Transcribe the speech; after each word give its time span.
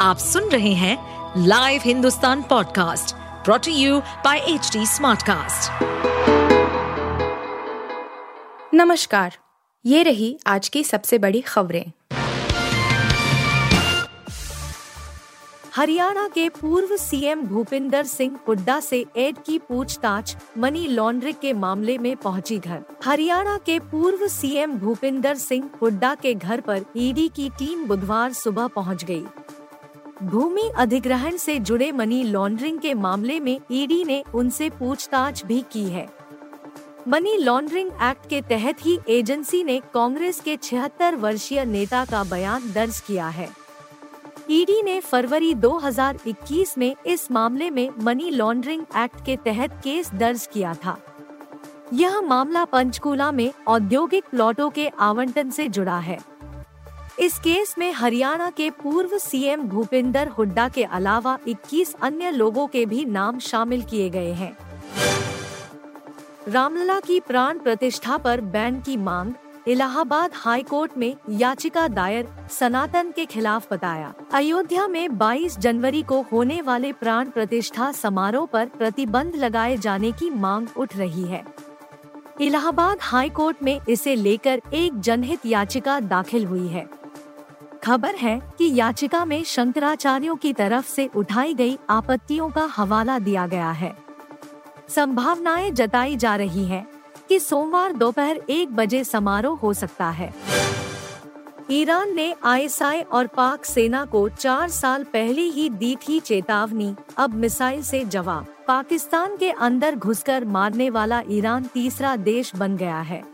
आप 0.00 0.18
सुन 0.18 0.48
रहे 0.48 0.72
हैं 0.72 0.96
live 1.46 1.80
Hindustan 1.84 2.42
podcast 2.42 3.14
brought to 3.44 3.72
you 3.72 3.98
by 4.24 4.38
H 4.38 4.70
Smartcast. 4.76 5.82
नमस्कार, 8.74 9.36
ये 9.84 10.02
रही 10.02 10.38
आज 10.46 10.68
की 10.68 10.84
सबसे 10.84 11.18
बड़ी 11.18 11.40
खबरें 11.40 11.84
हरियाणा 15.74 16.26
के 16.28 16.48
पूर्व 16.48 16.96
सीएम 16.96 17.42
भूपिंदर 17.42 18.04
सिंह 18.04 18.38
हुड्डा 18.48 18.78
से 18.80 19.04
एड 19.16 19.36
की 19.46 19.58
पूछताछ 19.58 20.36
मनी 20.58 20.86
लॉन्ड्रिंग 20.86 21.36
के 21.42 21.52
मामले 21.52 21.98
में 21.98 22.16
पहुँची 22.16 22.58
घर 22.58 22.82
हरियाणा 23.04 23.56
के 23.66 23.78
पूर्व 23.78 24.26
सीएम 24.28 24.72
भूपिंदर 24.78 25.34
सिंह 25.34 25.70
हुड्डा 25.82 26.14
के 26.14 26.34
घर 26.34 26.60
पर 26.60 26.84
ईडी 26.96 27.28
की 27.28 27.48
टीम 27.58 27.86
बुधवार 27.86 28.32
सुबह 28.32 28.66
पहुँच 28.66 29.04
गई। 29.04 29.24
भूमि 30.22 30.70
अधिग्रहण 30.76 31.36
से 31.36 31.58
जुड़े 31.58 31.92
मनी 31.92 32.22
लॉन्ड्रिंग 32.22 32.78
के 32.78 32.94
मामले 32.94 33.40
में 33.40 33.60
ईडी 33.70 34.04
ने 34.04 34.24
उनसे 34.34 34.70
पूछताछ 34.70 35.44
भी 35.44 35.64
की 35.72 35.84
है। 35.84 36.08
मनी 37.08 37.36
लॉन्ड्रिंग 37.36 37.90
एक्ट 38.02 38.28
के 38.28 38.40
तहत 38.40 38.76
ही 38.80 38.98
एजेंसी 39.08 39.64
ने 39.64 39.80
कांग्रेस 39.94 40.40
के 40.40 40.56
छिहत्तर 40.56 41.14
वर्षीय 41.14 41.64
नेता 41.64 42.04
का 42.04 42.24
बयान 42.24 42.72
दर्ज 42.72 43.00
किया 43.00 43.28
है। 43.28 43.48
ईडी 44.50 44.82
ने 44.82 45.00
फरवरी 45.00 45.54
2021 45.54 46.78
में 46.78 46.96
इस 47.06 47.30
मामले 47.30 47.70
में 47.70 47.90
मनी 48.00 48.30
लॉन्ड्रिंग 48.30 48.82
एक्ट 48.96 49.24
के 49.24 49.36
तहत 49.36 49.80
केस 49.84 50.10
दर्ज 50.14 50.48
किया 50.52 50.74
था। 50.74 50.98
यह 51.92 52.20
मामला 52.20 52.64
पंचकूला 52.64 53.32
में 53.32 53.52
औद्योगिक 53.66 54.24
प्लॉटों 54.30 54.70
के 54.70 54.88
आवंटन 54.88 55.50
से 55.50 55.68
जुड़ा 55.68 55.98
है। 55.98 56.18
इस 57.20 57.38
केस 57.38 57.74
में 57.78 57.92
हरियाणा 57.92 58.50
के 58.50 58.70
पूर्व 58.70 59.18
सीएम 59.18 59.62
भूपिंदर 59.62 60.28
हुड्डा 60.28 60.68
के 60.68 60.82
अलावा 60.82 61.38
21 61.48 61.94
अन्य 62.02 62.30
लोगों 62.30 62.66
के 62.66 62.86
भी 62.86 63.04
नाम 63.04 63.38
शामिल 63.38 63.82
किए 63.82 64.08
गए 64.10 64.32
हैं। 64.32 64.56
रामलला 66.48 67.00
की 67.00 67.20
प्राण 67.20 67.58
प्रतिष्ठा 67.58 68.16
पर 68.16 68.40
बैन 68.40 68.80
की 68.80 68.96
मांग, 68.96 69.32
इलाहाबाद 69.66 70.30
हाई 70.34 70.62
कोर्ट 70.62 70.98
में 70.98 71.16
याचिका 71.30 71.88
दायर, 71.88 72.28
सनातन 72.50 73.10
के 73.10 73.24
खिलाफ 73.24 73.72
बताया। 73.72 74.14
अयोध्या 74.32 74.86
में 74.88 75.18
22 75.18 75.58
जनवरी 75.58 76.02
को 76.02 76.20
होने 76.22 76.60
वाले 76.60 76.92
प्राण 76.92 77.30
प्रतिष्ठा 77.30 77.92
समारोह 77.92 78.46
पर 78.46 78.66
प्रतिबंध 78.66 79.36
लगाए 79.36 79.76
जाने 79.76 80.12
की 80.12 80.30
मांग 80.30 80.68
उठ 80.76 80.96
रही 80.96 81.24
है। 81.24 81.44
इलाहाबाद 82.40 82.98
हाई 83.00 83.28
कोर्ट 83.28 83.62
में 83.62 83.80
इसे 83.88 84.14
लेकर 84.14 84.60
एक 84.74 85.00
जनहित 85.00 85.46
याचिका 85.46 86.00
दाखिल 86.00 86.44
हुई 86.44 86.68
है। 86.68 86.99
खबर 87.84 88.14
है 88.14 88.40
कि 88.58 88.74
याचिका 88.74 89.24
में 89.24 89.44
शंकराचार्यों 89.44 90.36
की 90.36 90.52
तरफ़ 90.52 90.88
से 90.88 91.10
उठाई 91.16 91.54
गई 91.54 91.78
आपत्तियों 91.90 92.50
का 92.50 92.64
हवाला 92.76 93.18
दिया 93.18 93.46
गया 93.46 93.70
है। 93.70 93.96
संभावनाएँ 94.88 95.70
जताई 95.70 96.16
जा 96.16 96.36
रही 96.36 96.64
हैं 96.64 96.86
कि 97.28 97.40
सोमवार 97.40 97.92
दोपहर 97.92 98.40
एक 98.50 98.76
बजे 98.76 99.04
समारोह 99.04 99.58
हो 99.58 99.72
सकता 99.72 100.10
है। 100.10 100.34
ईरान 101.70 102.14
ने 102.14 102.34
आईएसआई 102.44 103.00
और 103.00 103.26
पाक 103.26 103.64
सेना 103.64 104.04
को 104.04 104.28
चार 104.28 104.68
साल 104.68 105.04
पहले 105.04 105.42
ही 105.42 105.68
दी 105.68 105.96
थी 105.96 106.20
चेतावनी, 106.20 106.94
अब 107.16 107.34
मिसाइल 107.34 107.82
से 107.82 108.04
जवाब। 108.04 108.46
पाकिस्तान 108.68 109.36
के 109.36 109.50
अंदर 109.50 109.96
घुसकर 109.96 110.44
मारने 110.44 110.90
वाला 110.90 111.22
ईरान 111.28 111.64
तीसरा 111.64 112.16
देश 112.16 112.56
बन 112.56 112.76
गया 112.76 113.00
है। 113.00 113.29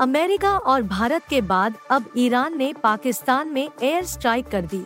अमेरिका 0.00 0.58
और 0.58 0.82
भारत 0.82 1.22
के 1.30 1.40
बाद 1.40 1.74
अब 1.90 2.04
ईरान 2.16 2.58
ने 2.58 2.72
पाकिस्तान 2.82 3.48
में 3.48 3.68
एयर 3.82 4.04
स्ट्राइक 4.04 4.48
कर 4.48 4.62
दी। 4.62 4.84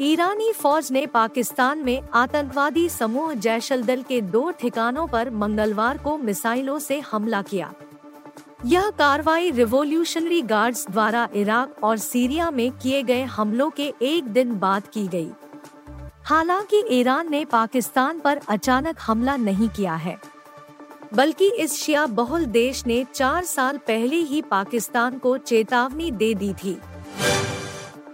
ईरानी 0.00 0.52
फौज 0.52 0.92
ने 0.92 1.06
पाकिस्तान 1.06 1.78
में 1.78 2.02
आतंकवादी 2.14 2.88
समूह 2.88 3.34
जैशल 3.34 3.82
दल 3.82 4.02
के 4.02 4.20
दो 4.20 4.50
ठिकानों 4.50 5.06
पर 5.06 5.30
मंगलवार 5.30 5.98
को 5.98 6.18
मिसाइलों 6.18 6.78
से 6.78 7.00
हमला 7.00 7.42
किया। 7.42 7.72
यह 8.64 8.90
कार्रवाई 8.90 9.50
रिवोल्यूशनरी 9.50 10.42
गार्ड्स 10.42 10.86
द्वारा 10.90 11.28
इराक 11.34 11.84
और 11.84 11.96
सीरिया 11.96 12.50
में 12.50 12.70
किए 12.72 13.02
गए 13.02 13.22
हमलों 13.22 13.70
के 13.70 13.94
एक 14.02 14.24
दिन 14.24 14.58
बाद 14.58 14.86
की 14.86 15.06
गई। 15.08 15.30
हालाँकि 16.24 16.84
ईरान 16.90 17.30
ने 17.30 17.44
पाकिस्तान 17.44 18.18
पर 18.18 18.40
अचानक 18.48 18.96
हमला 19.00 19.36
नहीं 19.36 19.68
किया 19.68 19.94
है। 19.94 20.37
बल्कि 21.14 21.50
इस 21.52 21.72
शिया 21.74 22.04
बहुल 22.06 22.44
देश 22.46 22.84
ने 22.86 23.04
चार 23.14 23.44
साल 23.44 23.78
पहले 23.78 24.16
ही 24.16 24.42
पाकिस्तान 24.42 25.18
को 25.18 25.36
चेतावनी 25.38 26.10
दे 26.10 26.34
दी 26.34 26.52
थी। 26.54 26.76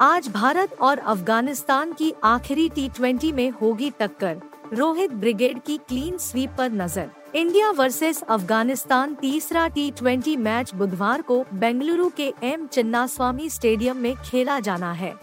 आज 0.00 0.28
भारत 0.28 0.76
और 0.80 0.98
अफ़गानिस्तान 0.98 1.92
की 1.92 2.12
आखिरी 2.24 2.68
टी 2.68 3.32
में 3.32 3.50
होगी 3.52 3.90
टक्कर। 3.90 4.40
रोहित 4.72 5.12
ब्रिगेड 5.12 5.60
की 5.62 5.76
क्लीन 5.78 6.16
स्वीप 6.18 6.50
पर 6.58 6.70
नज़र। 6.72 7.10
इंडिया 7.34 7.70
वर्सेस 7.70 8.22
अफ़गानिस्तान 8.22 9.14
तीसरा 9.14 9.66
टी 9.68 10.36
मैच 10.36 10.74
बुधवार 10.74 11.22
को 11.22 11.44
बेंगलुरु 11.54 12.08
के 12.16 12.32
एम 12.42 12.66
चिन्नास्वामी 12.66 13.48
स्टेडियम 13.50 13.96
में 13.96 14.14
खेला 14.16 14.60
जाना 14.60 14.92
है। 14.92 15.14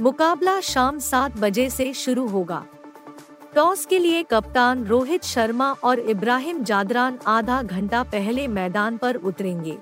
मुकाबला 0.00 0.60
शाम 0.60 0.98
सात 0.98 1.36
बजे 1.36 1.68
से 1.70 1.92
शुरू 1.94 2.26
होगा। 2.26 2.64
टॉस 3.54 3.86
के 3.86 3.98
लिए 3.98 4.22
कप्तान 4.22 4.84
रोहित 4.84 5.24
शर्मा 5.24 5.72
और 5.84 5.98
इब्राहिम 5.98 6.62
जादरान 6.64 7.18
आधा 7.26 7.62
घंटा 7.62 8.02
पहले 8.02 8.48
मैदान 8.48 8.96
पर 8.96 9.16
उतरेंगे। 9.16 9.78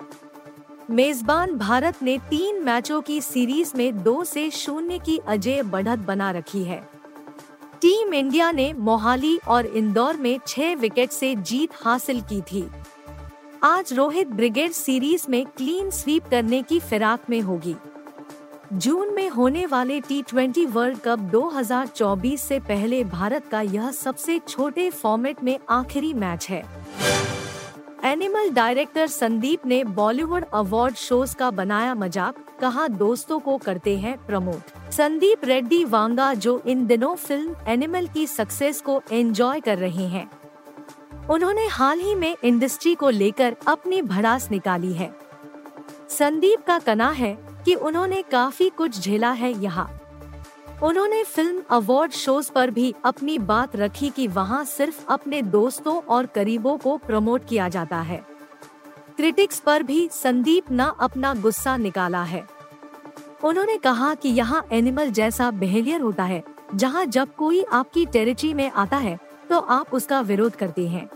मेजबान 0.91 1.55
भारत 1.55 2.03
ने 2.03 2.19
तीन 2.19 2.63
मैचों 2.63 3.01
की 3.01 3.21
सीरीज़ 3.21 3.73
में 3.77 4.03
दो 4.03 4.25
से 4.25 4.51
शून्य 4.51 4.99
की 4.99 5.19
अजय 5.19 5.63
बढ़त 5.63 5.99
बना 5.99 6.31
रखी 6.31 6.63
है। 6.65 6.89
टीम 7.81 8.15
इंडिया 8.15 8.51
ने 8.53 8.73
मोहाली 8.73 9.37
और 9.49 9.67
इंदौर 9.67 10.17
में 10.17 10.39
छह 10.47 10.75
विकेट 10.75 11.11
से 11.11 11.35
जीत 11.35 11.71
हासिल 11.75 12.21
की 12.21 12.41
थी। 12.41 12.69
आज 13.63 13.93
रोहित 13.93 14.29
ब्रिगेड 14.29 14.71
सीरीज़ 14.71 15.27
में 15.29 15.47
क्लीन 15.47 15.91
स्वीप 15.91 16.29
करने 16.31 16.63
की 16.63 16.81
फिराक 16.81 17.31
में 17.31 17.41
होगी। 17.41 17.77
जून 18.73 19.13
में 19.15 19.29
होने 19.29 19.65
वाले 19.67 19.99
टी 20.01 20.21
ट्वेंटी 20.23 20.65
वर्ल्ड 20.67 20.99
कप 20.99 21.19
2024 21.31 22.41
से 22.41 22.59
पहले 22.59 23.03
भारत 23.05 23.47
का 23.47 23.61
यह 23.61 23.91
सबसे 23.91 24.39
छोटे 24.49 24.89
फॉर्मेट 24.91 25.43
में 25.45 25.59
आखिरी 25.71 26.13
मैच 26.15 26.47
है। 26.51 26.63
एनिमल 28.05 28.51
डायरेक्टर 28.51 29.07
संदीप 29.07 29.67
ने 29.67 29.83
बॉलीवुड 29.85 30.45
अवार्ड 30.45 30.95
शोज़ 30.95 31.35
का 31.37 31.51
बनाया 31.51 31.95
मज़ाक, 31.95 32.37
कहा 32.61 32.87
दोस्तों 32.89 33.41
को 33.41 33.57
करते 33.59 33.97
हैं 33.99 34.17
प्रमोट 34.27 34.93
संदीप 34.93 35.45
रेड्डी 35.45 35.85
वांगा, 35.85 36.33
जो 36.35 36.63
इन 36.67 36.87
दिनों 36.87 37.15
फ़िल्म 37.17 37.57
एनिमल 37.69 38.07
की 38.07 38.27
सक्सेस 38.27 38.81
को 38.81 39.03
एंजॉय 39.13 39.61
कर 39.61 39.79
रहे 39.79 40.07
हैं। 40.07 40.29
उन्होंने 41.31 41.67
हाल 41.67 42.01
ही 42.01 42.15
में 42.15 42.35
इंडस्ट्री 42.45 42.95
को 42.95 43.11
लेकर 43.11 43.57
अपनी 43.67 44.03
भड़ास 44.03 44.51
निकाली 44.51 44.93
है। 44.93 45.15
संदीप 46.09 46.65
का 46.67 46.79
कना 46.79 47.11
है 47.11 47.39
कि 47.65 47.75
उन्होंने 47.75 48.23
काफ़ी 48.23 48.69
कुछ 48.71 49.01
झेला 49.01 49.31
है 49.33 49.53
यहाँ। 49.53 49.89
उन्होंने 50.83 51.23
फ़िल्म 51.25 51.63
अवार्ड 51.71 52.13
शोज़ 52.13 52.51
पर 52.53 52.71
भी 52.71 52.95
अपनी 53.05 53.39
बात 53.39 53.77
रखी 53.77 54.09
कि 54.11 54.27
वहाँ 54.29 54.65
सिर्फ़ 54.65 55.05
अपने 55.09 55.41
दोस्तों 55.43 56.01
और 56.05 56.27
करीबों 56.27 56.77
को 56.79 56.97
प्रमोट 56.99 57.49
किया 57.49 57.69
जाता 57.69 58.01
है। 58.01 58.25
क्रिटिक्स 59.17 59.61
पर 59.61 59.83
भी 59.83 60.09
संदीप 60.13 60.73
न 60.73 60.91
अपना 61.01 61.35
गुस्सा 61.35 61.77
निकाला 61.77 62.23
है। 62.23 62.47
उन्होंने 63.45 63.77
कहा 63.79 64.15
कि 64.15 64.29
यहाँ 64.29 64.65
एनिमल 64.73 65.11
जैसा 65.11 65.51
बिहेवियर 65.51 66.01
होता 66.01 66.25
है, 66.25 66.43
जहाँ 66.75 67.05
जब 67.07 67.35
कोई 67.35 67.63
आपकी 67.63 68.07
टेरिटरी 68.07 68.55
में 68.55 68.71
आता 68.71 68.97
है 68.97 69.19
तो 69.51 69.59
आप 69.59 69.95
उसका 69.95 70.21
विरोध 70.21 70.57
करते 70.57 70.87
हैं। 70.89 71.09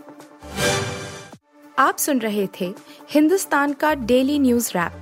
आप 1.79 1.97
सुन 1.97 2.19
रहे 2.19 2.47
थे 2.59 2.73
हिंदुस्तान 3.09 3.73
का 3.73 3.93
डेली 3.95 4.39
न्यूज़ 4.39 4.71
रैप। 4.71 5.01